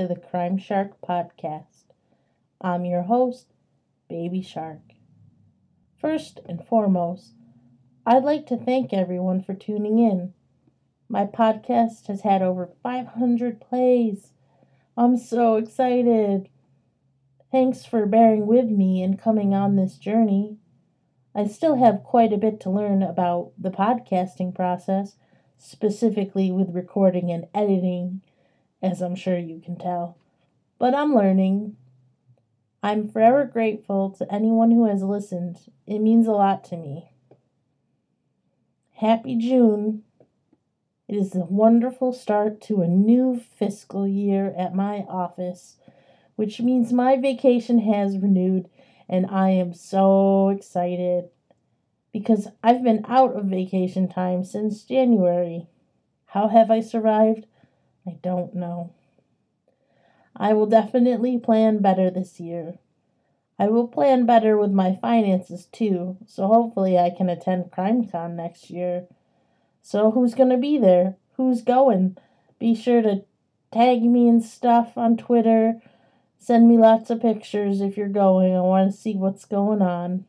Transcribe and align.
to 0.00 0.08
the 0.08 0.16
Crime 0.16 0.56
Shark 0.56 0.98
Podcast. 1.06 1.84
I'm 2.58 2.86
your 2.86 3.02
host, 3.02 3.48
Baby 4.08 4.40
Shark. 4.40 4.80
First 6.00 6.40
and 6.48 6.66
foremost, 6.66 7.34
I'd 8.06 8.24
like 8.24 8.46
to 8.46 8.56
thank 8.56 8.94
everyone 8.94 9.42
for 9.42 9.52
tuning 9.52 9.98
in. 9.98 10.32
My 11.06 11.26
podcast 11.26 12.06
has 12.06 12.22
had 12.22 12.40
over 12.40 12.70
500 12.82 13.60
plays. 13.60 14.32
I'm 14.96 15.18
so 15.18 15.56
excited. 15.56 16.48
Thanks 17.52 17.84
for 17.84 18.06
bearing 18.06 18.46
with 18.46 18.70
me 18.70 19.02
and 19.02 19.20
coming 19.20 19.52
on 19.52 19.76
this 19.76 19.98
journey. 19.98 20.56
I 21.34 21.46
still 21.46 21.74
have 21.74 22.04
quite 22.04 22.32
a 22.32 22.38
bit 22.38 22.58
to 22.60 22.70
learn 22.70 23.02
about 23.02 23.52
the 23.58 23.70
podcasting 23.70 24.54
process, 24.54 25.16
specifically 25.58 26.50
with 26.50 26.74
recording 26.74 27.30
and 27.30 27.48
editing, 27.54 28.22
as 28.82 29.00
I'm 29.00 29.14
sure 29.14 29.38
you 29.38 29.60
can 29.60 29.76
tell. 29.76 30.16
But 30.78 30.94
I'm 30.94 31.14
learning. 31.14 31.76
I'm 32.82 33.08
forever 33.08 33.44
grateful 33.44 34.10
to 34.12 34.32
anyone 34.32 34.70
who 34.70 34.86
has 34.86 35.02
listened. 35.02 35.58
It 35.86 35.98
means 35.98 36.26
a 36.26 36.32
lot 36.32 36.64
to 36.64 36.76
me. 36.76 37.10
Happy 38.94 39.36
June. 39.36 40.02
It 41.08 41.16
is 41.16 41.34
a 41.34 41.40
wonderful 41.40 42.12
start 42.12 42.60
to 42.62 42.82
a 42.82 42.86
new 42.86 43.40
fiscal 43.58 44.06
year 44.06 44.54
at 44.56 44.74
my 44.74 45.04
office, 45.08 45.76
which 46.36 46.60
means 46.60 46.92
my 46.92 47.16
vacation 47.16 47.80
has 47.80 48.16
renewed, 48.16 48.68
and 49.08 49.26
I 49.26 49.50
am 49.50 49.74
so 49.74 50.50
excited 50.50 51.30
because 52.12 52.48
I've 52.62 52.82
been 52.82 53.04
out 53.08 53.36
of 53.36 53.46
vacation 53.46 54.08
time 54.08 54.44
since 54.44 54.84
January. 54.84 55.66
How 56.26 56.48
have 56.48 56.70
I 56.70 56.80
survived? 56.80 57.46
I 58.06 58.16
don't 58.22 58.54
know. 58.54 58.92
I 60.36 60.52
will 60.54 60.66
definitely 60.66 61.38
plan 61.38 61.82
better 61.82 62.10
this 62.10 62.40
year. 62.40 62.78
I 63.58 63.68
will 63.68 63.86
plan 63.86 64.24
better 64.24 64.56
with 64.56 64.70
my 64.70 64.98
finances 65.02 65.66
too, 65.66 66.16
so 66.26 66.46
hopefully 66.46 66.96
I 66.96 67.10
can 67.10 67.28
attend 67.28 67.70
CrimeCon 67.70 68.34
next 68.34 68.70
year. 68.70 69.06
So 69.82 70.10
who's 70.12 70.34
going 70.34 70.48
to 70.48 70.56
be 70.56 70.78
there? 70.78 71.16
Who's 71.36 71.60
going? 71.60 72.16
Be 72.58 72.74
sure 72.74 73.02
to 73.02 73.24
tag 73.70 74.02
me 74.02 74.28
and 74.28 74.42
stuff 74.42 74.96
on 74.96 75.16
Twitter. 75.16 75.80
Send 76.38 76.68
me 76.68 76.78
lots 76.78 77.10
of 77.10 77.20
pictures 77.20 77.82
if 77.82 77.98
you're 77.98 78.08
going. 78.08 78.56
I 78.56 78.60
want 78.60 78.90
to 78.90 78.96
see 78.96 79.14
what's 79.14 79.44
going 79.44 79.82
on. 79.82 80.24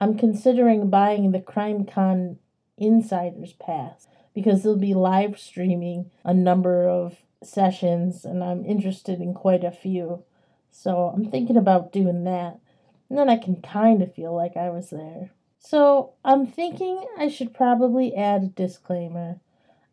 I'm 0.00 0.16
considering 0.16 0.88
buying 0.88 1.32
the 1.32 1.40
CrimeCon 1.40 2.36
Insiders 2.76 3.54
Pass 3.54 4.06
because 4.38 4.62
they'll 4.62 4.76
be 4.76 4.94
live 4.94 5.36
streaming 5.36 6.12
a 6.22 6.32
number 6.32 6.88
of 6.88 7.16
sessions 7.42 8.24
and 8.24 8.44
I'm 8.44 8.64
interested 8.64 9.20
in 9.20 9.34
quite 9.34 9.64
a 9.64 9.72
few. 9.72 10.22
So 10.70 11.12
I'm 11.12 11.28
thinking 11.28 11.56
about 11.56 11.92
doing 11.92 12.22
that. 12.22 12.60
And 13.08 13.18
then 13.18 13.28
I 13.28 13.36
can 13.36 13.60
kind 13.60 14.00
of 14.00 14.14
feel 14.14 14.32
like 14.32 14.56
I 14.56 14.70
was 14.70 14.90
there. 14.90 15.30
So 15.58 16.12
I'm 16.24 16.46
thinking 16.46 17.04
I 17.18 17.26
should 17.26 17.52
probably 17.52 18.14
add 18.14 18.42
a 18.44 18.46
disclaimer. 18.46 19.40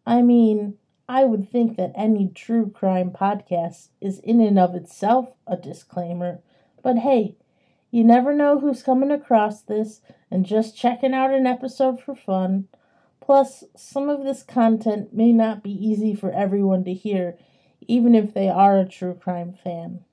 I 0.05 0.21
mean, 0.21 0.77
I 1.09 1.25
would 1.25 1.49
think 1.51 1.75
that 1.77 1.93
any 1.95 2.29
true 2.29 2.69
crime 2.69 3.09
podcast 3.09 3.89
is 4.00 4.19
in 4.19 4.41
and 4.41 4.59
of 4.59 4.75
itself 4.75 5.29
a 5.47 5.57
disclaimer, 5.57 6.39
but 6.84 7.00
hey, 7.00 7.35
you 7.89 8.03
never 8.03 8.35
know 8.35 8.59
who's 8.59 8.84
coming 8.84 9.09
across 9.09 9.61
this 9.61 10.01
and 10.29 10.45
just 10.45 10.78
checking 10.78 11.16
out 11.16 11.34
an 11.34 11.47
episode 11.47 12.00
for 12.00 12.16
fun. 12.16 12.67
Plus, 13.25 13.63
some 13.75 14.08
of 14.08 14.24
this 14.24 14.44
content 14.44 15.12
may 15.12 15.34
not 15.34 15.63
be 15.63 15.72
easy 15.72 16.13
for 16.13 16.30
everyone 16.31 16.84
to 16.84 16.94
hear, 16.94 17.36
even 17.88 18.13
if 18.13 18.36
they 18.36 18.47
are 18.47 18.78
a 18.78 18.88
true 18.88 19.16
crime 19.16 19.52
fan. 19.52 20.06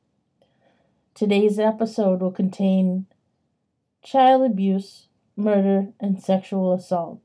Today's 1.15 1.59
episode 1.59 2.23
will 2.23 2.31
contain 2.31 3.05
child 4.03 4.51
abuse, 4.51 5.09
murder, 5.37 5.89
and 6.01 6.23
sexual 6.23 6.73
assault. 6.73 7.21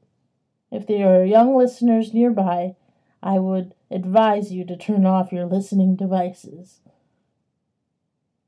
If 0.69 0.85
there 0.87 1.21
are 1.21 1.23
young 1.23 1.55
listeners 1.55 2.13
nearby, 2.13 2.75
I 3.23 3.39
would 3.39 3.73
advise 3.89 4.51
you 4.51 4.65
to 4.65 4.75
turn 4.75 5.05
off 5.05 5.31
your 5.31 5.45
listening 5.45 5.95
devices. 5.95 6.81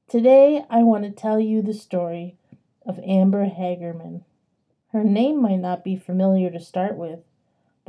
Today, 0.10 0.66
I 0.70 0.84
want 0.84 1.06
to 1.06 1.12
tell 1.12 1.40
you 1.40 1.62
the 1.62 1.74
story 1.74 2.36
of 2.86 3.00
Amber 3.00 3.46
Hagerman. 3.46 4.24
Her 4.92 5.06
name 5.06 5.42
might 5.42 5.62
not 5.62 5.86
be 5.86 5.96
familiar 5.96 6.50
to 6.50 6.60
start 6.60 6.98
with, 6.98 7.20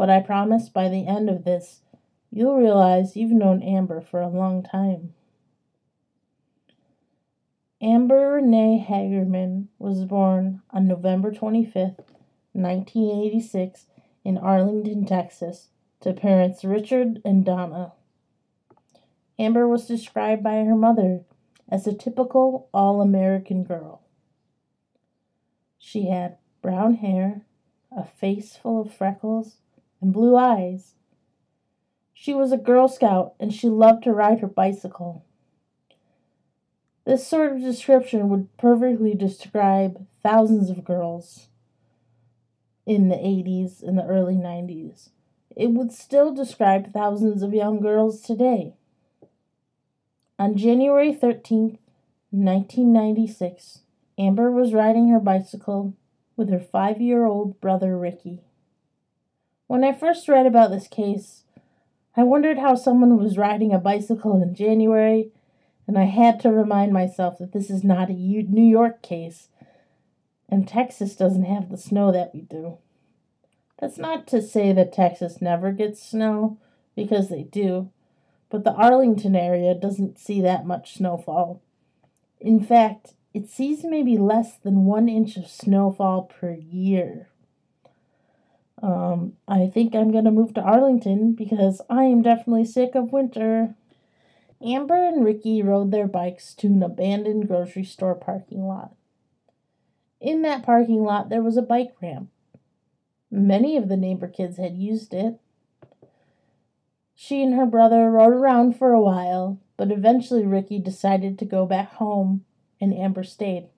but 0.01 0.09
I 0.09 0.21
promise 0.21 0.71
by 0.71 0.89
the 0.89 1.07
end 1.07 1.29
of 1.29 1.45
this, 1.45 1.83
you'll 2.31 2.57
realize 2.57 3.17
you've 3.17 3.33
known 3.33 3.63
Amber 3.63 4.01
for 4.01 4.23
a 4.23 4.31
long 4.31 4.63
time. 4.63 5.13
Amber 7.83 8.33
Renee 8.33 8.83
Hagerman 8.89 9.67
was 9.79 10.07
born 10.07 10.63
on 10.71 10.89
November 10.89 11.31
25, 11.31 11.99
1986, 12.53 13.89
in 14.25 14.39
Arlington, 14.39 15.05
Texas, 15.05 15.69
to 16.01 16.15
parents 16.15 16.65
Richard 16.65 17.21
and 17.23 17.45
Donna. 17.45 17.93
Amber 19.39 19.69
was 19.69 19.87
described 19.87 20.43
by 20.43 20.65
her 20.65 20.77
mother 20.77 21.25
as 21.69 21.87
a 21.87 21.93
typical 21.93 22.71
all 22.73 23.03
American 23.03 23.65
girl. 23.65 24.01
She 25.79 26.09
had 26.09 26.39
brown 26.63 26.95
hair, 26.95 27.43
a 27.95 28.03
face 28.03 28.57
full 28.57 28.81
of 28.81 28.95
freckles, 28.95 29.57
and 30.01 30.13
blue 30.13 30.37
eyes. 30.37 30.95
She 32.13 32.35
was 32.35 32.53
a 32.53 32.59
Girl 32.59 32.89
Scout 32.89 33.35
and 33.41 33.53
she 33.53 33.69
loved 33.69 34.05
to 34.05 34.13
ride 34.13 34.41
her 34.41 34.47
bicycle. 34.47 35.25
This 37.05 37.27
sort 37.27 37.53
of 37.53 37.61
description 37.61 38.29
would 38.29 38.55
perfectly 38.57 39.15
describe 39.15 40.07
thousands 40.23 40.71
of 40.71 40.85
girls 40.85 41.49
in 42.87 43.09
the 43.09 43.17
80s 43.17 43.83
and 43.83 43.97
the 43.97 44.07
early 44.07 44.35
90s. 44.35 45.09
It 45.57 45.71
would 45.71 45.93
still 45.93 46.33
describe 46.33 46.93
thousands 46.93 47.43
of 47.43 47.55
young 47.55 47.81
girls 47.81 48.21
today. 48.21 48.75
On 50.39 50.57
January 50.57 51.13
13th, 51.13 51.79
1996, 52.31 53.81
Amber 54.19 54.51
was 54.51 54.73
riding 54.73 55.09
her 55.09 55.19
bicycle 55.19 55.95
with 56.37 56.49
her 56.49 56.61
five 56.61 57.01
year 57.01 57.25
old 57.25 57.61
brother 57.61 57.99
Ricky. 57.99 58.41
When 59.71 59.85
I 59.85 59.93
first 59.93 60.27
read 60.27 60.47
about 60.47 60.73
this 60.73 60.89
case, 60.89 61.45
I 62.17 62.25
wondered 62.25 62.59
how 62.59 62.75
someone 62.75 63.17
was 63.17 63.39
riding 63.39 63.73
a 63.73 63.79
bicycle 63.79 64.43
in 64.43 64.53
January, 64.53 65.31
and 65.87 65.97
I 65.97 66.07
had 66.07 66.41
to 66.41 66.51
remind 66.51 66.93
myself 66.93 67.39
that 67.39 67.53
this 67.53 67.71
is 67.71 67.85
not 67.85 68.11
a 68.11 68.13
New 68.13 68.65
York 68.65 69.01
case, 69.01 69.47
and 70.49 70.67
Texas 70.67 71.15
doesn't 71.15 71.45
have 71.45 71.71
the 71.71 71.77
snow 71.77 72.11
that 72.11 72.35
we 72.35 72.41
do. 72.41 72.79
That's 73.79 73.97
not 73.97 74.27
to 74.27 74.43
say 74.43 74.73
that 74.73 74.93
Texas 74.93 75.41
never 75.41 75.71
gets 75.71 76.03
snow, 76.03 76.59
because 76.97 77.29
they 77.29 77.45
do, 77.45 77.91
but 78.51 78.65
the 78.65 78.75
Arlington 78.75 79.37
area 79.37 79.73
doesn't 79.77 80.19
see 80.19 80.41
that 80.41 80.67
much 80.67 80.95
snowfall. 80.95 81.63
In 82.41 82.61
fact, 82.61 83.13
it 83.33 83.49
sees 83.49 83.85
maybe 83.85 84.19
less 84.19 84.57
than 84.57 84.85
one 84.85 85.09
inch 85.09 85.37
of 85.37 85.47
snowfall 85.47 86.23
per 86.23 86.55
year. 86.55 87.29
Um, 88.83 89.35
I 89.47 89.67
think 89.67 89.95
I'm 89.95 90.11
going 90.11 90.25
to 90.25 90.31
move 90.31 90.55
to 90.55 90.63
Arlington 90.63 91.33
because 91.33 91.83
I 91.91 92.05
am 92.05 92.23
definitely 92.23 92.65
sick 92.65 92.95
of 92.95 93.13
winter. 93.13 93.75
Amber 94.65 95.07
and 95.07 95.25
Ricky 95.25 95.63
rode 95.63 95.91
their 95.91 96.07
bikes 96.07 96.55
to 96.57 96.67
an 96.67 96.83
abandoned 96.83 97.49
grocery 97.49 97.85
store 97.85 98.15
parking 98.15 98.67
lot. 98.67 98.95
In 100.21 100.43
that 100.43 100.63
parking 100.63 101.03
lot, 101.03 101.29
there 101.29 101.43
was 101.43 101.57
a 101.57 101.63
bike 101.63 101.95
ramp. 102.03 102.31
Many 103.31 103.77
of 103.77 103.89
the 103.89 103.97
neighbor 103.97 104.29
kids 104.29 104.57
had 104.59 104.77
used 104.77 105.15
it. 105.15 105.39
She 107.15 107.43
and 107.43 107.55
her 107.55 107.67
brother 107.67 108.11
rode 108.11 108.33
around 108.33 108.77
for 108.77 108.93
a 108.93 109.01
while, 109.01 109.59
but 109.77 109.93
eventually 109.93 110.45
Ricky 110.45 110.79
decided 110.79 111.39
to 111.39 111.45
go 111.45 111.65
back 111.65 111.93
home, 111.95 112.45
and 112.81 112.95
Amber 112.95 113.25
stayed. 113.25 113.69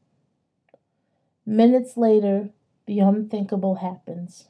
Minutes 1.44 1.96
later, 1.96 2.50
the 2.86 3.00
unthinkable 3.00 3.76
happens. 3.76 4.48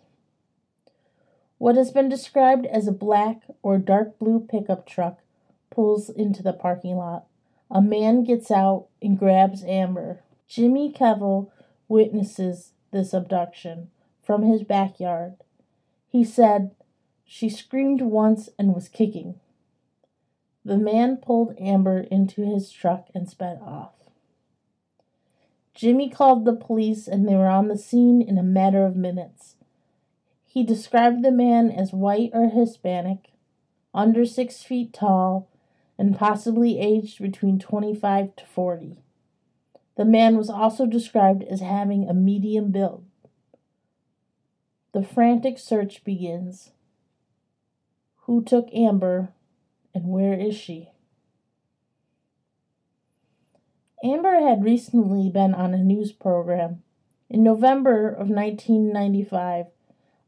What 1.62 1.76
has 1.76 1.92
been 1.92 2.08
described 2.08 2.66
as 2.66 2.88
a 2.88 2.92
black 2.92 3.42
or 3.62 3.78
dark 3.78 4.18
blue 4.18 4.40
pickup 4.40 4.84
truck 4.84 5.20
pulls 5.70 6.10
into 6.10 6.42
the 6.42 6.52
parking 6.52 6.96
lot. 6.96 7.26
A 7.70 7.80
man 7.80 8.24
gets 8.24 8.50
out 8.50 8.88
and 9.00 9.16
grabs 9.16 9.62
Amber. 9.62 10.24
Jimmy 10.48 10.92
Kevill 10.92 11.52
witnesses 11.86 12.72
this 12.90 13.14
abduction 13.14 13.92
from 14.24 14.42
his 14.42 14.64
backyard. 14.64 15.36
He 16.08 16.24
said, 16.24 16.74
She 17.24 17.48
screamed 17.48 18.02
once 18.02 18.48
and 18.58 18.74
was 18.74 18.88
kicking. 18.88 19.38
The 20.64 20.78
man 20.78 21.18
pulled 21.18 21.54
Amber 21.60 22.00
into 22.00 22.44
his 22.44 22.72
truck 22.72 23.06
and 23.14 23.30
sped 23.30 23.60
off. 23.64 23.94
Jimmy 25.74 26.10
called 26.10 26.44
the 26.44 26.56
police 26.56 27.06
and 27.06 27.28
they 27.28 27.36
were 27.36 27.46
on 27.46 27.68
the 27.68 27.78
scene 27.78 28.20
in 28.20 28.36
a 28.36 28.42
matter 28.42 28.84
of 28.84 28.96
minutes. 28.96 29.54
He 30.52 30.62
described 30.62 31.22
the 31.22 31.32
man 31.32 31.70
as 31.70 31.94
white 31.94 32.28
or 32.34 32.50
Hispanic, 32.50 33.30
under 33.94 34.26
six 34.26 34.62
feet 34.62 34.92
tall, 34.92 35.48
and 35.96 36.14
possibly 36.14 36.78
aged 36.78 37.22
between 37.22 37.58
25 37.58 38.36
to 38.36 38.44
40. 38.44 38.98
The 39.96 40.04
man 40.04 40.36
was 40.36 40.50
also 40.50 40.84
described 40.84 41.42
as 41.44 41.60
having 41.60 42.06
a 42.06 42.12
medium 42.12 42.70
build. 42.70 43.06
The 44.92 45.02
frantic 45.02 45.58
search 45.58 46.04
begins. 46.04 46.72
Who 48.26 48.44
took 48.44 48.68
Amber 48.74 49.32
and 49.94 50.04
where 50.08 50.34
is 50.34 50.54
she? 50.54 50.90
Amber 54.04 54.38
had 54.46 54.64
recently 54.64 55.30
been 55.30 55.54
on 55.54 55.72
a 55.72 55.78
news 55.78 56.12
program. 56.12 56.82
In 57.30 57.42
November 57.42 58.10
of 58.10 58.28
1995, 58.28 59.68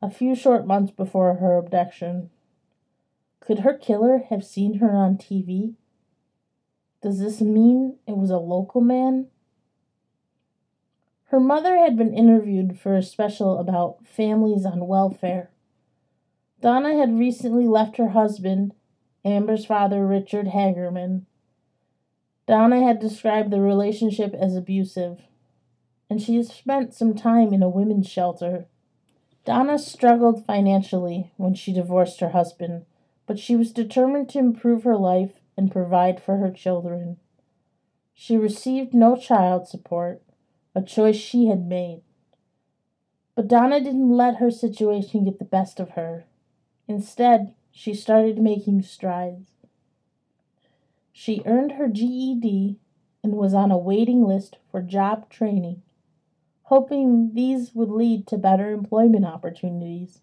a 0.04 0.10
few 0.10 0.34
short 0.34 0.66
months 0.66 0.92
before 0.92 1.36
her 1.36 1.56
abduction. 1.56 2.28
Could 3.40 3.60
her 3.60 3.72
killer 3.72 4.24
have 4.28 4.44
seen 4.44 4.74
her 4.74 4.90
on 4.90 5.16
TV? 5.16 5.76
Does 7.02 7.18
this 7.18 7.40
mean 7.40 7.96
it 8.06 8.14
was 8.16 8.30
a 8.30 8.36
local 8.36 8.82
man? 8.82 9.28
Her 11.28 11.40
mother 11.40 11.78
had 11.78 11.96
been 11.96 12.12
interviewed 12.12 12.78
for 12.78 12.94
a 12.94 13.02
special 13.02 13.58
about 13.58 14.06
families 14.06 14.66
on 14.66 14.86
welfare. 14.86 15.50
Donna 16.60 16.98
had 16.98 17.18
recently 17.18 17.66
left 17.66 17.96
her 17.96 18.10
husband, 18.10 18.74
Amber's 19.24 19.64
father, 19.64 20.06
Richard 20.06 20.48
Hagerman. 20.48 21.22
Donna 22.46 22.82
had 22.82 23.00
described 23.00 23.50
the 23.50 23.60
relationship 23.62 24.34
as 24.34 24.54
abusive, 24.54 25.22
and 26.10 26.20
she 26.20 26.36
has 26.36 26.52
spent 26.52 26.92
some 26.92 27.14
time 27.14 27.54
in 27.54 27.62
a 27.62 27.70
women's 27.70 28.08
shelter. 28.08 28.66
Donna 29.44 29.78
struggled 29.78 30.44
financially 30.46 31.32
when 31.36 31.54
she 31.54 31.72
divorced 31.72 32.20
her 32.20 32.30
husband, 32.30 32.86
but 33.26 33.38
she 33.38 33.56
was 33.56 33.72
determined 33.72 34.28
to 34.30 34.38
improve 34.38 34.84
her 34.84 34.96
life 34.96 35.40
and 35.56 35.70
provide 35.70 36.22
for 36.22 36.38
her 36.38 36.50
children. 36.50 37.18
She 38.14 38.36
received 38.36 38.94
no 38.94 39.16
child 39.16 39.68
support, 39.68 40.22
a 40.74 40.82
choice 40.82 41.16
she 41.16 41.46
had 41.46 41.66
made. 41.66 42.02
But 43.34 43.48
Donna 43.48 43.80
didn't 43.80 44.16
let 44.16 44.36
her 44.36 44.50
situation 44.50 45.24
get 45.24 45.38
the 45.38 45.44
best 45.44 45.80
of 45.80 45.90
her. 45.90 46.24
Instead, 46.86 47.54
she 47.70 47.92
started 47.92 48.38
making 48.38 48.82
strides. 48.82 49.50
She 51.12 51.42
earned 51.44 51.72
her 51.72 51.88
GED 51.88 52.78
and 53.22 53.32
was 53.34 53.54
on 53.54 53.70
a 53.70 53.78
waiting 53.78 54.24
list 54.24 54.58
for 54.70 54.80
job 54.80 55.28
training, 55.28 55.82
hoping 56.64 57.34
these 57.34 57.74
would 57.74 57.90
lead 57.90 58.26
to 58.26 58.38
better 58.38 58.70
employment 58.70 59.24
opportunities. 59.24 60.20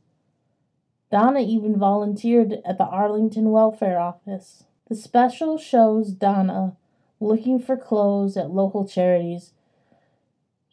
Donna 1.12 1.42
even 1.42 1.78
volunteered 1.78 2.62
at 2.66 2.78
the 2.78 2.86
Arlington 2.86 3.52
Welfare 3.52 4.00
Office. 4.00 4.64
The 4.88 4.96
special 4.96 5.58
shows 5.58 6.12
Donna 6.12 6.78
looking 7.20 7.60
for 7.60 7.78
clothes 7.78 8.38
at 8.38 8.52
local 8.52 8.88
charities 8.88 9.54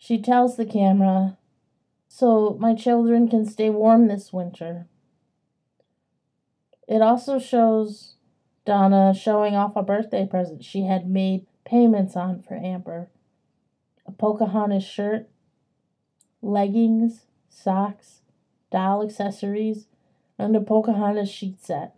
she 0.00 0.23
tells 0.23 0.56
the 0.56 0.65
camera, 0.65 1.37
So 2.06 2.56
my 2.61 2.75
children 2.75 3.29
can 3.29 3.44
stay 3.44 3.69
warm 3.69 4.06
this 4.06 4.32
winter. 4.32 4.87
It 6.87 7.03
also 7.03 7.38
shows 7.38 8.15
Donna 8.65 9.12
showing 9.12 9.56
off 9.56 9.75
a 9.75 9.82
birthday 9.82 10.25
present 10.25 10.65
she 10.65 10.85
had 10.85 11.11
made 11.11 11.47
payments 11.65 12.17
on 12.17 12.43
for 12.43 12.55
Amber 12.55 13.09
a 14.06 14.12
Pocahontas 14.12 14.85
shirt, 14.85 15.29
leggings, 16.43 17.26
socks, 17.49 18.20
doll 18.70 19.02
accessories, 19.02 19.87
and 20.38 20.55
a 20.56 20.61
Pocahontas 20.61 21.31
sheet 21.31 21.62
set. 21.62 21.94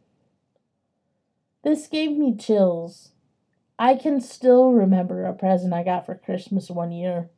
This 1.62 1.86
gave 1.86 2.16
me 2.16 2.36
chills. 2.36 3.10
I 3.78 3.94
can 3.94 4.20
still 4.20 4.72
remember 4.72 5.24
a 5.24 5.32
present 5.32 5.72
I 5.72 5.82
got 5.82 6.06
for 6.06 6.14
Christmas 6.14 6.70
one 6.70 6.92
year. 6.92 7.30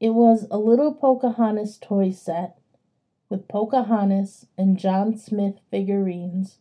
It 0.00 0.10
was 0.10 0.46
a 0.50 0.58
little 0.58 0.94
Pocahontas 0.94 1.78
toy 1.78 2.10
set 2.10 2.58
with 3.28 3.48
Pocahontas 3.48 4.46
and 4.56 4.78
John 4.78 5.16
Smith 5.16 5.60
figurines, 5.70 6.58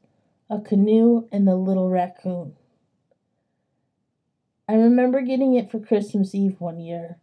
a 0.49 0.59
canoe, 0.59 1.27
and 1.31 1.47
the 1.47 1.55
little 1.55 1.89
raccoon. 1.89 2.55
I 4.67 4.73
remember 4.73 5.21
getting 5.21 5.55
it 5.55 5.69
for 5.69 5.79
Christmas 5.79 6.33
Eve 6.33 6.59
one 6.59 6.79
year, 6.79 7.17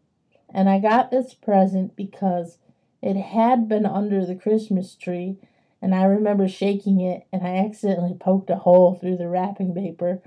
and 0.52 0.68
I 0.68 0.78
got 0.78 1.10
this 1.10 1.34
present 1.34 1.96
because 1.96 2.58
it 3.02 3.16
had 3.16 3.68
been 3.68 3.86
under 3.86 4.24
the 4.24 4.34
Christmas 4.34 4.94
tree, 4.94 5.36
and 5.80 5.94
I 5.94 6.04
remember 6.04 6.48
shaking 6.48 7.00
it, 7.00 7.26
and 7.32 7.46
I 7.46 7.56
accidentally 7.56 8.14
poked 8.14 8.50
a 8.50 8.56
hole 8.56 8.94
through 8.94 9.16
the 9.16 9.28
wrapping 9.28 9.74
paper, 9.74 10.20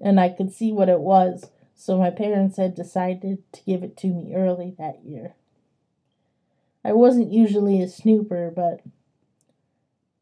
and 0.00 0.18
I 0.18 0.28
could 0.28 0.52
see 0.52 0.72
what 0.72 0.88
it 0.88 1.00
was 1.00 1.50
so 1.76 1.98
my 1.98 2.10
parents 2.10 2.56
had 2.56 2.74
decided 2.74 3.40
to 3.52 3.62
give 3.64 3.82
it 3.82 3.96
to 3.98 4.06
me 4.08 4.34
early 4.34 4.74
that 4.78 5.04
year. 5.04 5.34
I 6.82 6.92
wasn't 6.92 7.32
usually 7.32 7.82
a 7.82 7.88
snooper, 7.88 8.50
but 8.54 8.80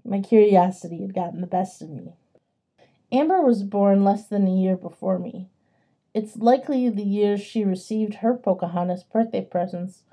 my 0.04 0.20
curiosity 0.20 1.00
had 1.00 1.14
gotten 1.14 1.40
the 1.40 1.46
best 1.46 1.80
of 1.80 1.90
me. 1.90 2.14
Amber 3.12 3.40
was 3.40 3.62
born 3.62 4.02
less 4.02 4.26
than 4.26 4.48
a 4.48 4.50
year 4.50 4.76
before 4.76 5.18
me. 5.18 5.48
It's 6.14 6.36
likely 6.36 6.88
the 6.88 7.02
year 7.02 7.36
she 7.36 7.64
received 7.64 8.14
her 8.16 8.34
Pocahontas 8.34 9.02
birthday 9.02 9.44
presents 9.44 10.04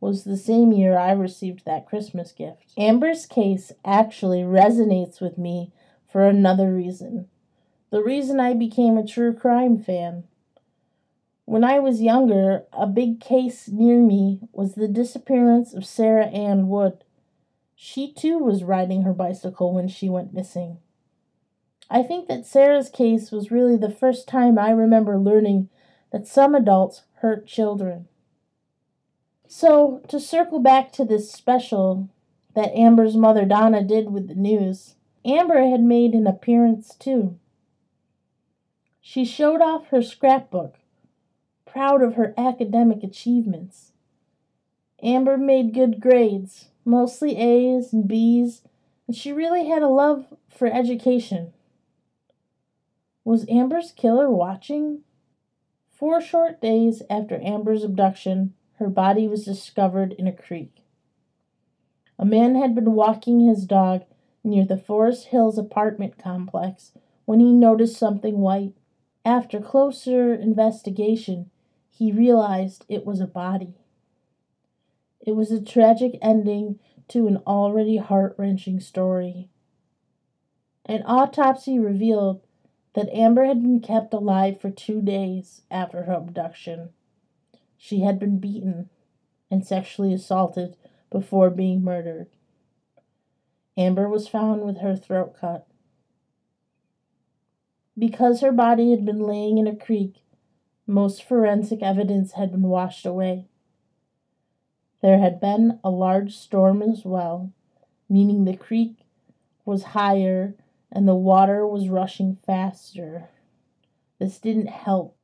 was 0.00 0.24
the 0.24 0.36
same 0.36 0.72
year 0.72 0.98
I 0.98 1.12
received 1.12 1.64
that 1.64 1.86
Christmas 1.86 2.32
gift. 2.32 2.72
Amber's 2.76 3.24
case 3.24 3.70
actually 3.84 4.42
resonates 4.42 5.20
with 5.20 5.38
me 5.38 5.72
for 6.10 6.26
another 6.26 6.74
reason. 6.74 7.28
The 7.90 8.02
reason 8.02 8.40
I 8.40 8.54
became 8.54 8.98
a 8.98 9.06
true 9.06 9.32
crime 9.32 9.78
fan. 9.78 10.24
When 11.44 11.62
I 11.62 11.78
was 11.78 12.02
younger, 12.02 12.64
a 12.72 12.86
big 12.86 13.20
case 13.20 13.68
near 13.68 14.00
me 14.00 14.40
was 14.52 14.74
the 14.74 14.88
disappearance 14.88 15.72
of 15.72 15.86
Sara 15.86 16.26
Anne 16.26 16.68
Wood. 16.68 17.04
She 17.76 18.12
too 18.12 18.38
was 18.38 18.64
riding 18.64 19.02
her 19.02 19.12
bicycle 19.12 19.72
when 19.72 19.86
she 19.86 20.08
went 20.08 20.34
missing. 20.34 20.78
I 21.90 22.02
think 22.02 22.28
that 22.28 22.46
Sara's 22.46 22.88
case 22.88 23.30
was 23.30 23.50
really 23.50 23.76
the 23.76 23.90
first 23.90 24.26
time 24.26 24.58
I 24.58 24.70
remember 24.70 25.18
learning 25.18 25.68
that 26.12 26.26
some 26.26 26.54
adults 26.54 27.02
hurt 27.16 27.46
children. 27.46 28.08
So, 29.46 30.00
to 30.08 30.18
circle 30.18 30.58
back 30.58 30.92
to 30.92 31.04
this 31.04 31.30
special 31.30 32.08
that 32.54 32.74
Amber's 32.74 33.16
mother 33.16 33.44
Donna 33.44 33.82
did 33.82 34.10
with 34.10 34.28
the 34.28 34.34
news, 34.34 34.94
Amber 35.24 35.68
had 35.68 35.82
made 35.82 36.14
an 36.14 36.26
appearance 36.26 36.94
too. 36.96 37.38
She 39.00 39.24
showed 39.24 39.60
off 39.60 39.88
her 39.88 40.02
scrapbook 40.02 40.76
proud 41.74 42.02
of 42.02 42.14
her 42.14 42.32
academic 42.38 43.02
achievements. 43.02 43.90
Amber 45.02 45.36
made 45.36 45.74
good 45.74 46.00
grades, 46.00 46.68
mostly 46.84 47.36
A's 47.36 47.92
and 47.92 48.06
B's, 48.06 48.62
and 49.08 49.16
she 49.16 49.32
really 49.32 49.66
had 49.66 49.82
a 49.82 49.88
love 49.88 50.26
for 50.48 50.68
education. 50.68 51.52
Was 53.24 53.46
Amber's 53.48 53.90
killer 53.90 54.30
watching? 54.30 55.00
Four 55.90 56.20
short 56.20 56.60
days 56.60 57.02
after 57.08 57.40
Amber's 57.40 57.82
abduction, 57.82 58.52
her 58.74 58.90
body 58.90 59.26
was 59.26 59.46
discovered 59.46 60.12
in 60.12 60.26
a 60.26 60.32
creek. 60.32 60.82
A 62.18 62.26
man 62.26 62.54
had 62.54 62.74
been 62.74 62.92
walking 62.92 63.40
his 63.40 63.64
dog 63.64 64.04
near 64.44 64.66
the 64.66 64.76
Forest 64.76 65.28
Hills 65.28 65.56
apartment 65.56 66.18
complex 66.18 66.92
when 67.24 67.40
he 67.40 67.52
noticed 67.52 67.96
something 67.96 68.38
white. 68.38 68.74
After 69.24 69.58
closer 69.58 70.34
investigation, 70.34 71.50
he 71.90 72.12
realized 72.12 72.84
it 72.90 73.06
was 73.06 73.20
a 73.20 73.26
body. 73.26 73.74
It 75.20 75.34
was 75.34 75.50
a 75.50 75.62
tragic 75.62 76.18
ending 76.20 76.78
to 77.08 77.26
an 77.26 77.38
already 77.46 77.96
heart 77.96 78.34
wrenching 78.36 78.80
story. 78.80 79.48
An 80.84 81.02
autopsy 81.06 81.78
revealed 81.78 82.42
that 82.94 83.12
Amber 83.12 83.44
had 83.44 83.62
been 83.62 83.80
kept 83.80 84.14
alive 84.14 84.60
for 84.60 84.70
two 84.70 85.02
days 85.02 85.62
after 85.70 86.04
her 86.04 86.14
abduction. 86.14 86.90
She 87.76 88.00
had 88.00 88.18
been 88.18 88.38
beaten 88.38 88.88
and 89.50 89.66
sexually 89.66 90.12
assaulted 90.12 90.76
before 91.10 91.50
being 91.50 91.82
murdered. 91.82 92.28
Amber 93.76 94.08
was 94.08 94.28
found 94.28 94.62
with 94.62 94.78
her 94.78 94.96
throat 94.96 95.36
cut. 95.38 95.66
Because 97.98 98.40
her 98.40 98.52
body 98.52 98.90
had 98.90 99.04
been 99.04 99.20
laying 99.20 99.58
in 99.58 99.66
a 99.66 99.76
creek 99.76 100.24
most 100.86 101.22
forensic 101.22 101.82
evidence 101.82 102.32
had 102.32 102.50
been 102.50 102.62
washed 102.62 103.06
away. 103.06 103.46
There 105.00 105.18
had 105.18 105.40
been 105.40 105.78
a 105.82 105.90
large 105.90 106.36
storm 106.36 106.82
as 106.82 107.04
well, 107.04 107.52
meaning 108.08 108.44
the 108.44 108.56
creek 108.56 108.96
was 109.64 109.82
higher 109.82 110.54
and 110.94 111.08
the 111.08 111.14
water 111.14 111.66
was 111.66 111.88
rushing 111.88 112.38
faster. 112.46 113.28
This 114.20 114.38
didn't 114.38 114.68
help. 114.68 115.16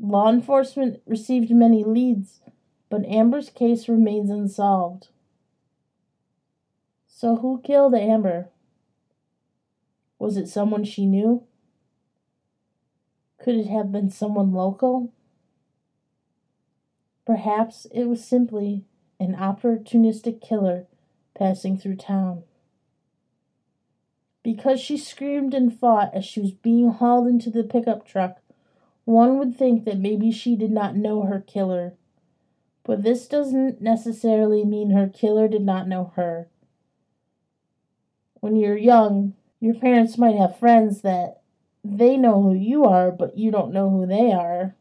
Law 0.00 0.30
enforcement 0.30 1.02
received 1.06 1.50
many 1.50 1.84
leads, 1.84 2.40
but 2.88 3.04
Amber's 3.04 3.50
case 3.50 3.88
remains 3.88 4.30
unsolved. 4.30 5.08
So, 7.06 7.36
who 7.36 7.60
killed 7.62 7.94
Amber? 7.94 8.48
Was 10.18 10.38
it 10.38 10.48
someone 10.48 10.84
she 10.84 11.04
knew? 11.04 11.44
Could 13.38 13.56
it 13.56 13.66
have 13.66 13.92
been 13.92 14.10
someone 14.10 14.52
local? 14.52 15.12
Perhaps 17.26 17.86
it 17.92 18.04
was 18.04 18.24
simply 18.24 18.84
an 19.18 19.34
opportunistic 19.34 20.40
killer 20.40 20.86
passing 21.34 21.76
through 21.76 21.96
town. 21.96 22.44
Because 24.42 24.80
she 24.80 24.96
screamed 24.96 25.52
and 25.52 25.76
fought 25.76 26.14
as 26.14 26.24
she 26.24 26.40
was 26.40 26.52
being 26.52 26.90
hauled 26.90 27.26
into 27.26 27.50
the 27.50 27.62
pickup 27.62 28.06
truck, 28.06 28.38
one 29.04 29.38
would 29.38 29.56
think 29.56 29.84
that 29.84 29.98
maybe 29.98 30.30
she 30.30 30.56
did 30.56 30.70
not 30.70 30.96
know 30.96 31.22
her 31.22 31.40
killer. 31.40 31.94
But 32.84 33.02
this 33.02 33.26
doesn't 33.26 33.80
necessarily 33.80 34.64
mean 34.64 34.90
her 34.90 35.08
killer 35.08 35.48
did 35.48 35.62
not 35.62 35.88
know 35.88 36.12
her. 36.16 36.48
When 38.40 38.56
you're 38.56 38.76
young, 38.76 39.34
your 39.60 39.74
parents 39.74 40.16
might 40.16 40.36
have 40.36 40.58
friends 40.58 41.02
that 41.02 41.42
they 41.84 42.16
know 42.16 42.42
who 42.42 42.54
you 42.54 42.84
are, 42.84 43.10
but 43.10 43.36
you 43.36 43.50
don't 43.50 43.72
know 43.72 43.90
who 43.90 44.06
they 44.06 44.32
are. 44.32 44.74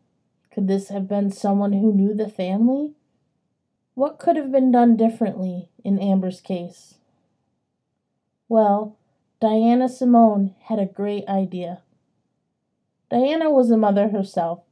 Could 0.51 0.68
this 0.68 0.89
have 0.89 1.08
been 1.08 1.32
someone 1.32 1.74
who 1.74 1.94
knew 1.94 2.13
the 2.13 2.30
family? 2.30 2.94
What 3.96 4.20
could 4.20 4.38
have 4.38 4.51
been 4.51 4.72
done 4.72 4.96
differently 4.96 5.70
in 5.84 6.00
Amber's 6.00 6.39
case? 6.39 6.96
Well, 8.48 8.96
Diana 9.41 9.88
Simone 9.88 10.53
had 10.63 10.79
a 10.79 10.86
great 10.86 11.25
idea. 11.29 11.81
Diana 13.10 13.50
was 13.50 13.72
a 13.72 13.77
mother 13.77 14.10
herself, 14.10 14.63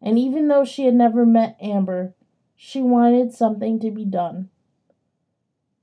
and 0.00 0.16
even 0.16 0.46
though 0.46 0.64
she 0.64 0.84
had 0.84 0.94
never 0.94 1.26
met 1.26 1.56
Amber, 1.60 2.14
she 2.54 2.80
wanted 2.80 3.34
something 3.34 3.80
to 3.80 3.90
be 3.90 4.04
done. 4.04 4.48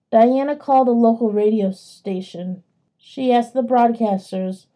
Diana 0.10 0.56
called 0.56 0.88
a 0.88 0.92
local 0.92 1.32
radio 1.32 1.72
station. 1.72 2.64
She 2.98 3.34
asked 3.34 3.54
the 3.54 3.62
broadcasters 3.62 4.68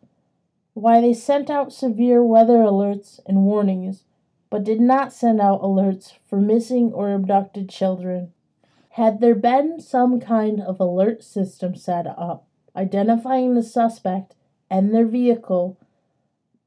why 0.74 1.00
they 1.00 1.14
sent 1.14 1.50
out 1.50 1.72
severe 1.72 2.22
weather 2.22 2.58
alerts 2.58 3.22
and 3.26 3.46
warnings, 3.46 4.04
but 4.50 4.66
did 4.66 4.82
not 4.82 5.14
send 5.14 5.40
out 5.40 5.62
alerts 5.62 6.14
for 6.26 6.42
missing 6.42 6.92
or 6.92 7.14
abducted 7.14 7.70
children. 7.70 8.34
Had 8.90 9.22
there 9.22 9.36
been 9.36 9.80
some 9.80 10.20
kind 10.20 10.60
of 10.60 10.82
alert 10.82 11.24
system 11.24 11.76
set 11.76 12.08
up, 12.08 12.47
identifying 12.78 13.56
the 13.56 13.64
suspect 13.64 14.36
and 14.70 14.94
their 14.94 15.06
vehicle, 15.06 15.78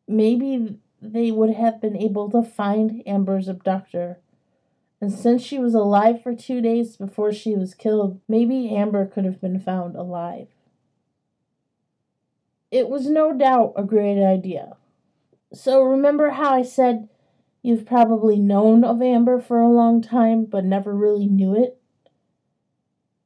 maybe 0.09 0.77
they 1.01 1.31
would 1.31 1.55
have 1.55 1.81
been 1.81 1.97
able 1.97 2.31
to 2.31 2.43
find 2.43 3.03
Amber's 3.07 3.49
abductor. 3.49 4.19
And 5.01 5.13
since 5.13 5.43
she 5.43 5.59
was 5.59 5.75
alive 5.75 6.23
for 6.23 6.35
two 6.35 6.61
days 6.61 6.97
before 6.97 7.33
she 7.33 7.55
was 7.55 7.75
killed, 7.75 8.21
maybe 8.29 8.75
Amber 8.75 9.07
could 9.07 9.25
have 9.25 9.41
been 9.41 9.59
found 9.59 9.97
alive. 9.97 10.49
It 12.71 12.89
was 12.89 13.09
no 13.09 13.33
doubt 13.33 13.73
a 13.77 13.83
great 13.83 14.23
idea. 14.23 14.77
So 15.53 15.83
remember 15.83 16.31
how 16.31 16.55
I 16.55 16.63
said 16.63 17.09
you've 17.63 17.87
probably 17.87 18.39
known 18.39 18.85
of 18.85 19.03
Amber 19.03 19.41
for 19.41 19.61
a 19.61 19.69
long 19.69 20.03
time 20.03 20.45
but 20.45 20.65
never 20.65 20.95
really 20.95 21.27
knew 21.27 21.55
it? 21.57 21.81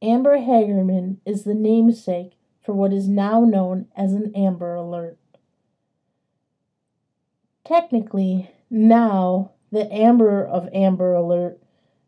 Amber 0.00 0.38
Hagerman 0.38 1.16
is 1.26 1.44
the 1.44 1.54
namesake 1.54 2.33
for 2.64 2.72
what 2.72 2.92
is 2.92 3.08
now 3.08 3.44
known 3.44 3.86
as 3.96 4.12
an 4.12 4.32
Amber 4.34 4.74
Alert. 4.74 5.18
Technically, 7.64 8.50
now 8.70 9.52
the 9.70 9.92
Amber 9.92 10.44
of 10.44 10.68
Amber 10.72 11.14
Alert 11.14 11.60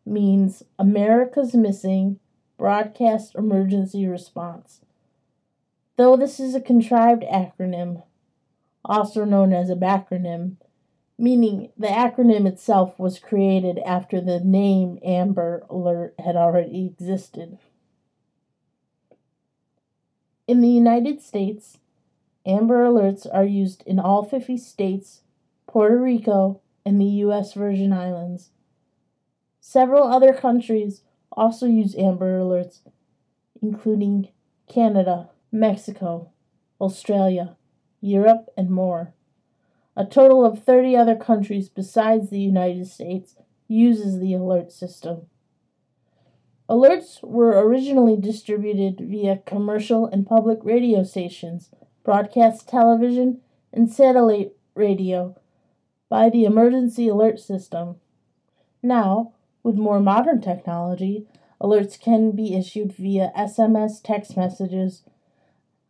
means 0.05 0.63
America's 0.79 1.53
Missing 1.53 2.19
Broadcast 2.57 3.35
Emergency 3.35 4.07
Response. 4.07 4.81
Though 5.95 6.15
this 6.15 6.39
is 6.39 6.55
a 6.55 6.61
contrived 6.61 7.23
acronym, 7.23 8.03
also 8.85 9.25
known 9.25 9.53
as 9.53 9.69
a 9.69 9.75
backronym, 9.75 10.57
meaning 11.17 11.69
the 11.77 11.87
acronym 11.87 12.47
itself 12.47 12.97
was 12.99 13.19
created 13.19 13.79
after 13.79 14.21
the 14.21 14.39
name 14.39 14.99
Amber 15.03 15.65
Alert 15.69 16.15
had 16.23 16.35
already 16.35 16.85
existed. 16.85 17.57
In 20.47 20.61
the 20.61 20.69
United 20.69 21.21
States, 21.21 21.77
Amber 22.45 22.85
Alerts 22.85 23.27
are 23.33 23.43
used 23.43 23.83
in 23.85 23.99
all 23.99 24.23
50 24.23 24.55
states, 24.57 25.23
Puerto 25.67 25.97
Rico, 25.97 26.61
and 26.85 27.01
the 27.01 27.19
U.S. 27.25 27.53
Virgin 27.53 27.91
Islands. 27.91 28.51
Several 29.59 30.07
other 30.07 30.31
countries 30.31 31.01
also 31.33 31.65
use 31.65 31.97
Amber 31.97 32.39
Alerts, 32.39 32.79
including 33.61 34.29
Canada, 34.69 35.29
Mexico, 35.51 36.29
Australia, 36.79 37.57
Europe, 37.99 38.47
and 38.55 38.69
more. 38.69 39.13
A 39.97 40.05
total 40.05 40.45
of 40.45 40.63
30 40.63 40.95
other 40.95 41.17
countries 41.17 41.67
besides 41.67 42.29
the 42.29 42.39
United 42.39 42.87
States 42.87 43.35
uses 43.67 44.19
the 44.19 44.33
alert 44.33 44.71
system. 44.71 45.23
Alerts 46.69 47.23
were 47.23 47.63
originally 47.65 48.17
distributed 48.17 48.99
via 48.99 49.37
commercial 49.45 50.05
and 50.05 50.27
public 50.27 50.59
radio 50.63 51.03
stations, 51.03 51.69
broadcast 52.03 52.67
television, 52.67 53.39
and 53.71 53.89
satellite 53.89 54.51
radio 54.75 55.35
by 56.09 56.29
the 56.29 56.43
Emergency 56.43 57.07
Alert 57.07 57.39
System. 57.39 57.95
Now, 58.83 59.33
with 59.63 59.75
more 59.75 60.01
modern 60.01 60.41
technology, 60.41 61.25
alerts 61.61 61.99
can 61.99 62.31
be 62.31 62.53
issued 62.53 62.91
via 62.91 63.31
SMS 63.37 64.01
text 64.03 64.35
messages. 64.35 65.03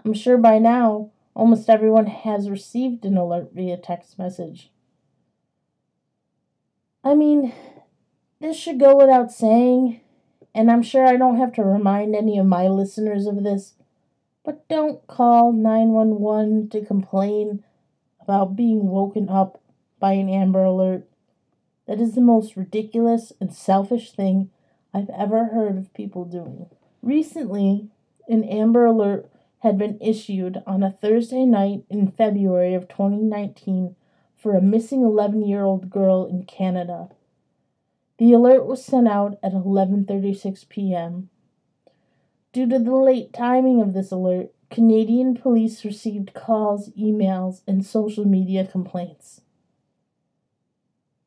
I'm 0.06 0.14
sure 0.14 0.38
by 0.38 0.60
now 0.60 1.10
almost 1.34 1.70
everyone 1.70 2.08
has 2.08 2.52
received 2.52 3.04
an 3.04 3.18
alert 3.18 3.50
via 3.52 3.78
text 3.78 4.20
message. 4.20 4.72
I 7.04 7.16
mean, 7.16 7.54
this 8.40 8.58
should 8.58 8.80
go 8.80 8.96
without 8.96 9.32
saying 9.32 10.02
and 10.58 10.72
I'm 10.72 10.82
sure 10.82 11.06
I 11.06 11.18
don't 11.18 11.38
have 11.38 11.54
to 11.54 11.64
remind 11.64 12.16
any 12.16 12.40
of 12.40 12.48
my 12.48 12.68
listeners 12.68 13.28
of 13.28 13.44
this, 13.44 13.76
but 14.44 14.68
don't 14.68 15.06
call 15.06 15.54
911 15.54 16.70
to 16.70 16.84
complain 16.84 17.64
about 18.20 18.56
being 18.56 18.88
woken 18.88 19.30
up 19.30 19.62
by 20.00 20.14
an 20.14 20.28
Amber 20.28 20.64
Alert. 20.64 21.08
That 21.86 22.02
is 22.02 22.16
the 22.16 22.22
most 22.22 22.58
ridiculous 22.58 23.32
and 23.40 23.54
selfish 23.54 24.14
thing 24.14 24.50
I've 24.96 25.12
ever 25.12 25.46
heard 25.46 25.78
of 25.78 25.94
people 25.94 26.26
doing. 26.26 26.66
Recently, 27.04 27.90
an 28.28 28.44
Amber 28.44 28.88
Alert 28.88 29.30
had 29.60 29.78
been 29.78 30.00
issued 30.02 30.64
on 30.66 30.82
a 30.82 30.98
Thursday 31.00 31.46
night 31.46 31.84
in 31.88 32.10
February 32.10 32.74
of 32.74 32.88
2019 32.88 33.96
for 34.36 34.56
a 34.56 34.62
missing 34.62 35.04
11 35.04 35.46
year 35.46 35.64
old 35.64 35.92
girl 35.92 36.26
in 36.26 36.46
Canada. 36.46 37.10
The 38.18 38.34
alert 38.34 38.66
was 38.66 38.84
sent 38.84 39.08
out 39.08 39.38
at 39.44 39.54
11:36 39.54 40.68
p.m. 40.70 41.30
Due 42.52 42.68
to 42.68 42.80
the 42.80 42.96
late 42.96 43.32
timing 43.32 43.82
of 43.82 43.94
this 43.94 44.12
alert, 44.12 44.52
Canadian 44.72 45.36
police 45.36 45.86
received 45.86 46.34
calls, 46.34 46.90
emails, 46.92 47.62
and 47.68 47.86
social 47.86 48.26
media 48.26 48.66
complaints. 48.66 49.42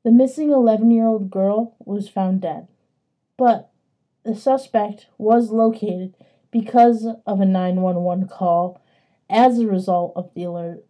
The 0.02 0.10
missing 0.10 0.48
11-year-old 0.48 1.30
girl 1.30 1.76
was 1.78 2.08
found 2.08 2.40
dead, 2.40 2.66
but 3.36 3.70
the 4.24 4.34
suspect 4.34 5.06
was 5.16 5.50
located 5.50 6.16
because 6.50 7.06
of 7.26 7.40
a 7.40 7.46
911 7.46 8.28
call 8.28 8.80
as 9.28 9.58
a 9.58 9.66
result 9.66 10.12
of 10.16 10.34
the 10.34 10.44
alert. 10.44 10.84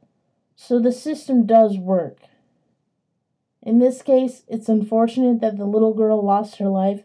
So 0.57 0.79
the 0.79 0.93
system 0.93 1.45
does 1.45 1.77
work. 1.77 2.23
In 3.63 3.79
this 3.79 4.03
case, 4.03 4.43
it's 4.49 4.69
unfortunate 4.69 5.41
that 5.41 5.59
the 5.59 5.67
little 5.67 5.93
girl 5.93 6.23
lost 6.23 6.57
her 6.57 6.69
life, 6.69 7.03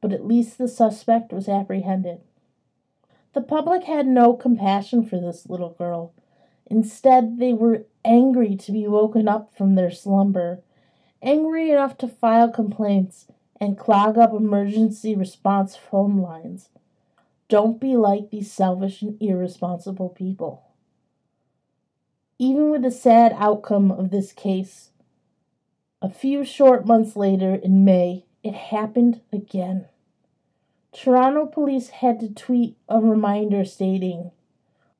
but 0.00 0.12
at 0.12 0.26
least 0.26 0.56
the 0.56 0.68
suspect 0.68 1.32
was 1.32 1.48
apprehended. 1.48 2.20
The 3.32 3.42
public 3.42 3.84
had 3.84 4.06
no 4.06 4.32
compassion 4.32 5.04
for 5.04 5.20
this 5.20 5.48
little 5.48 5.70
girl. 5.70 6.12
Instead, 6.66 7.38
they 7.38 7.52
were 7.52 7.84
angry 8.04 8.56
to 8.56 8.72
be 8.72 8.86
woken 8.86 9.28
up 9.28 9.54
from 9.54 9.74
their 9.74 9.90
slumber, 9.90 10.62
angry 11.22 11.70
enough 11.70 11.98
to 11.98 12.08
file 12.08 12.50
complaints 12.50 13.26
and 13.60 13.78
clog 13.78 14.16
up 14.16 14.32
emergency 14.32 15.14
response 15.14 15.76
phone 15.76 16.16
lines. 16.16 16.70
Don't 17.48 17.80
be 17.80 17.96
like 17.96 18.30
these 18.30 18.50
selfish 18.50 19.02
and 19.02 19.20
irresponsible 19.20 20.08
people. 20.08 20.62
Even 22.38 22.70
with 22.70 22.82
the 22.82 22.90
sad 22.90 23.34
outcome 23.36 23.90
of 23.90 24.10
this 24.10 24.32
case, 24.32 24.89
a 26.02 26.08
few 26.08 26.44
short 26.44 26.86
months 26.86 27.14
later, 27.14 27.54
in 27.54 27.84
May, 27.84 28.24
it 28.42 28.54
happened 28.54 29.20
again. 29.32 29.86
Toronto 30.92 31.46
police 31.46 31.88
had 31.88 32.18
to 32.20 32.32
tweet 32.32 32.76
a 32.88 33.00
reminder 33.00 33.64
stating, 33.64 34.30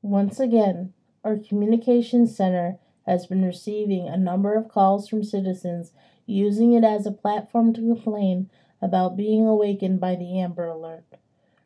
Once 0.02 0.38
again, 0.38 0.92
our 1.24 1.36
communications 1.36 2.36
center 2.36 2.78
has 3.06 3.26
been 3.26 3.44
receiving 3.44 4.06
a 4.08 4.16
number 4.16 4.54
of 4.54 4.68
calls 4.68 5.08
from 5.08 5.24
citizens 5.24 5.92
using 6.26 6.74
it 6.74 6.84
as 6.84 7.06
a 7.06 7.12
platform 7.12 7.72
to 7.72 7.80
complain 7.80 8.50
about 8.82 9.16
being 9.16 9.46
awakened 9.46 10.00
by 10.00 10.14
the 10.14 10.38
Amber 10.38 10.66
Alert. 10.66 11.04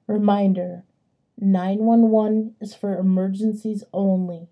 Reminder 0.07 0.85
911 1.38 2.55
is 2.61 2.75
for 2.75 2.97
emergencies 2.99 3.85
only. 3.93 4.49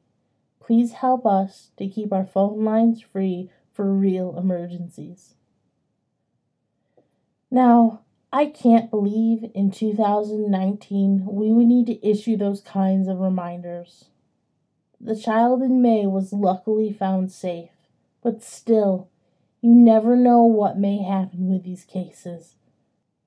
Please 0.60 0.92
help 0.92 1.24
us 1.24 1.70
to 1.76 1.88
keep 1.88 2.12
our 2.12 2.26
phone 2.26 2.64
lines 2.64 3.00
free 3.00 3.50
for 3.74 3.92
real 3.92 4.36
emergencies. 4.38 5.34
Now, 7.50 8.00
I 8.32 8.46
can't 8.46 8.90
believe 8.90 9.50
in 9.54 9.70
2019 9.70 11.26
we 11.26 11.52
would 11.52 11.66
need 11.66 11.86
to 11.86 12.06
issue 12.06 12.36
those 12.36 12.62
kinds 12.62 13.08
of 13.08 13.20
reminders. 13.20 14.06
The 15.00 15.16
child 15.16 15.62
in 15.62 15.82
May 15.82 16.06
was 16.06 16.32
luckily 16.32 16.92
found 16.92 17.30
safe, 17.30 17.70
but 18.22 18.42
still, 18.42 19.08
you 19.60 19.74
never 19.74 20.16
know 20.16 20.44
what 20.44 20.78
may 20.78 21.02
happen 21.02 21.52
with 21.52 21.64
these 21.64 21.84
cases. 21.84 22.54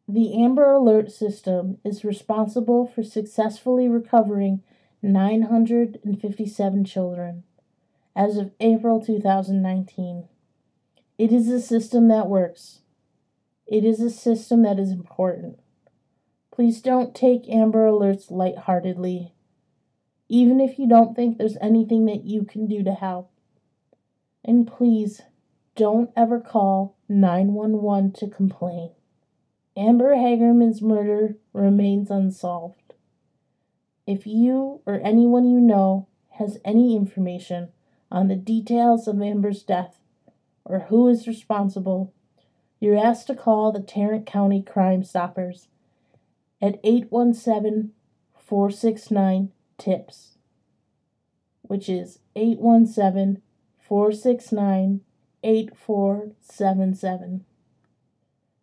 The 0.08 0.42
Amber 0.42 0.72
Alert 0.72 1.12
system 1.12 1.80
is 1.84 2.06
responsible 2.06 2.88
for 2.88 3.04
successfully 3.04 3.88
recovering 3.88 4.62
957 5.02 6.86
children 6.86 7.44
as 8.16 8.38
of 8.38 8.52
April 8.60 9.02
2019. 9.02 10.28
It 11.18 11.32
is 11.32 11.48
a 11.50 11.62
system 11.62 12.08
that 12.10 12.28
works 12.28 12.80
it 13.68 13.84
is 13.84 14.00
a 14.00 14.12
system 14.12 14.62
that 14.62 14.80
is 14.80 14.92
important. 14.92 15.60
Please 16.52 16.82
don't 16.82 17.16
take 17.16 17.50
Amber 17.50 17.88
Alerts 17.88 18.30
lightheartedly, 18.30 19.34
even 20.30 20.60
if 20.60 20.78
you 20.78 20.88
don't 20.88 21.16
think 21.16 21.38
there's 21.38 21.58
anything 21.60 22.06
that 22.06 22.26
you 22.26 22.44
can 22.44 22.68
do 22.68 22.84
to 22.84 22.94
help. 22.94 23.32
And 24.44 24.68
please 24.68 25.22
don't 25.76 26.12
ever 26.16 26.40
call 26.40 26.96
911 27.10 28.14
to 28.14 28.28
complain. 28.28 28.92
Amber 29.76 30.14
Hagerman's 30.16 30.82
murder 30.82 31.36
remains 31.52 32.12
unsolved. 32.12 32.94
If 34.06 34.28
you 34.28 34.82
or 34.86 35.02
anyone 35.04 35.50
you 35.50 35.60
know 35.60 36.08
has 36.38 36.60
any 36.64 36.96
information 36.96 37.70
on 38.12 38.28
the 38.28 38.36
details 38.36 39.08
of 39.08 39.22
Amber's 39.22 39.64
death 39.64 40.00
or 40.66 40.80
who 40.90 41.08
is 41.08 41.28
responsible, 41.28 42.12
you're 42.80 42.98
asked 42.98 43.28
to 43.28 43.36
call 43.36 43.72
the 43.72 43.80
Tarrant 43.80 44.26
County 44.26 44.62
Crime 44.62 45.04
Stoppers 45.04 45.68
at 46.62 46.80
817 46.84 47.92
469 48.36 49.52
TIPS, 49.78 50.38
which 51.62 51.88
is 51.88 52.20
817 52.36 53.42
469 53.80 55.02
8477. 55.44 57.46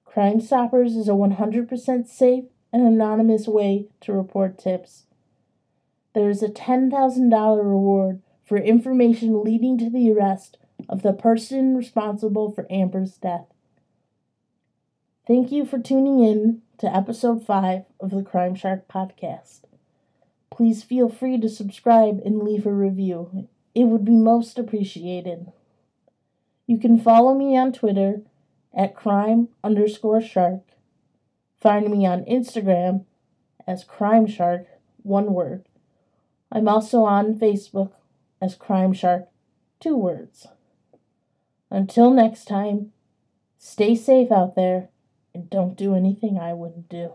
Crime 0.04 0.40
Stoppers 0.40 0.96
is 0.96 1.08
a 1.08 1.12
100% 1.12 2.06
safe 2.06 2.44
and 2.72 2.82
anonymous 2.82 3.46
way 3.46 3.86
to 4.00 4.12
report 4.12 4.58
tips. 4.58 5.06
There 6.14 6.28
is 6.28 6.42
a 6.42 6.48
$10,000 6.48 7.64
reward 7.64 8.20
for 8.44 8.58
information 8.58 9.42
leading 9.42 9.78
to 9.78 9.88
the 9.88 10.12
arrest 10.12 10.58
of 10.88 11.02
the 11.02 11.12
person 11.12 11.76
responsible 11.76 12.50
for 12.50 12.66
Amber's 12.70 13.16
death. 13.16 13.46
Thank 15.26 15.52
you 15.52 15.64
for 15.64 15.78
tuning 15.78 16.20
in 16.20 16.62
to 16.78 16.94
episode 16.94 17.46
5 17.46 17.84
of 18.00 18.10
the 18.10 18.22
Crime 18.22 18.54
Shark 18.54 18.88
podcast. 18.88 19.60
Please 20.50 20.82
feel 20.82 21.08
free 21.08 21.38
to 21.38 21.48
subscribe 21.48 22.20
and 22.24 22.42
leave 22.42 22.66
a 22.66 22.72
review. 22.72 23.48
It 23.74 23.84
would 23.84 24.04
be 24.04 24.16
most 24.16 24.58
appreciated. 24.58 25.52
You 26.66 26.78
can 26.78 26.98
follow 26.98 27.34
me 27.34 27.56
on 27.56 27.72
Twitter 27.72 28.22
at 28.74 28.96
crime 28.96 29.48
underscore 29.62 30.20
shark. 30.20 30.62
Find 31.60 31.90
me 31.90 32.04
on 32.06 32.24
Instagram 32.24 33.04
as 33.66 33.84
crime 33.84 34.26
shark, 34.26 34.66
one 35.02 35.32
word. 35.32 35.64
I'm 36.50 36.68
also 36.68 37.04
on 37.04 37.38
Facebook 37.38 37.92
as 38.40 38.54
crime 38.54 38.92
shark, 38.92 39.28
two 39.80 39.96
words. 39.96 40.48
Until 41.72 42.10
next 42.10 42.44
time, 42.44 42.92
stay 43.56 43.94
safe 43.94 44.30
out 44.30 44.54
there 44.56 44.90
and 45.34 45.48
don't 45.48 45.74
do 45.74 45.94
anything 45.94 46.38
I 46.38 46.52
wouldn't 46.52 46.90
do. 46.90 47.12